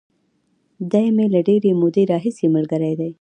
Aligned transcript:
دی 0.91 1.07
مې 1.15 1.25
له 1.33 1.39
ډېرې 1.47 1.71
مودې 1.79 2.03
راهیسې 2.11 2.45
ملګری 2.55 2.93
دی. 2.99 3.09